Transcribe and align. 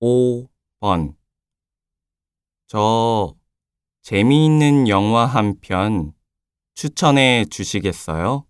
5번 0.00 1.14
저 2.66 3.34
재미있는 4.02 4.88
영화 4.88 5.26
한 5.26 5.60
편 5.60 6.12
추천해 6.74 7.44
주시겠어요? 7.44 8.46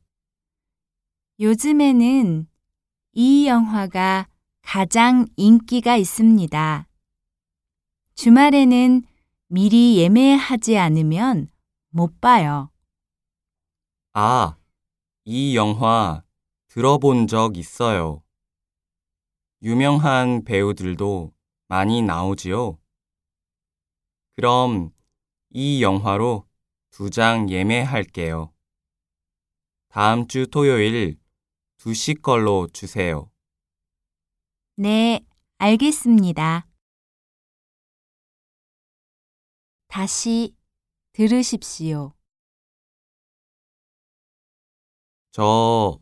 요즘에는 1.40 2.46
이 3.14 3.48
영화가 3.48 4.28
가장 4.62 5.26
인기가 5.36 5.96
있습니다. 5.96 6.86
주말에는 8.14 9.03
미리 9.48 9.98
예매하지 9.98 10.79
않으면 10.79 11.51
못 11.89 12.21
봐요. 12.21 12.71
아, 14.12 14.57
이 15.25 15.57
영화 15.57 16.23
들어본 16.69 17.27
적 17.27 17.57
있어요. 17.57 18.23
유명한 19.62 20.45
배우들도 20.45 21.32
많이 21.71 22.02
나오지요? 22.02 22.79
그럼 24.35 24.90
이 25.50 25.82
영화로 25.85 26.49
두 26.90 27.11
장 27.11 27.49
예매할게요. 27.49 28.53
다음 29.89 30.27
주 30.27 30.49
토요일 30.49 31.17
2시 31.79 32.20
걸로 32.22 32.67
주세요. 32.72 33.30
네, 34.75 35.20
알겠습니다. 35.58 36.67
다시 39.86 40.56
들으십시오. 41.12 42.14
저 45.30 46.00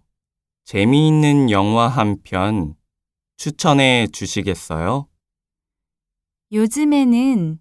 재미있는 0.65 1.51
영화 1.51 1.89
한 1.89 2.23
편 2.23 2.75
추천해 3.37 4.07
주시겠어요? 4.11 5.08
요즘에는 6.51 7.61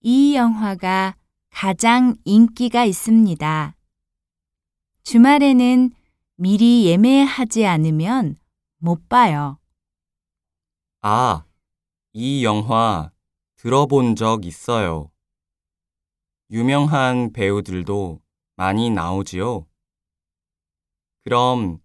이 0.00 0.34
영화가 0.34 1.14
가장 1.50 2.16
인기가 2.24 2.84
있습니다. 2.84 3.76
주말에는 5.02 5.90
미리 6.36 6.86
예매하지 6.86 7.66
않으면 7.66 8.38
못 8.78 9.08
봐요. 9.10 9.58
아, 11.02 11.44
이 12.14 12.44
영화 12.44 13.12
들어본 13.56 14.16
적 14.16 14.46
있어요. 14.46 15.10
유명한 16.50 17.32
배우들도 17.32 18.22
많이 18.56 18.88
나오지요? 18.90 19.66
그럼 21.24 21.78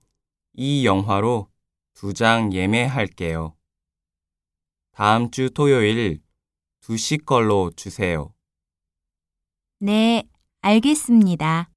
이 0.53 0.85
영화로 0.85 1.50
두 1.94 2.13
장 2.13 2.53
예매할게요. 2.53 3.58
다음 4.91 5.31
주 5.31 5.50
토요일 5.50 6.22
2시 6.89 7.23
걸로 7.23 7.69
주세요. 7.75 8.33
네, 9.79 10.23
알겠습니다. 10.61 11.69